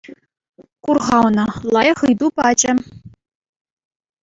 [0.83, 2.71] Кур-ха ӑна, лайӑх ыйту пачӗ.